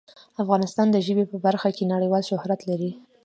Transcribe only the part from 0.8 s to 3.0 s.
د ژبې په برخه کې نړیوال شهرت لري.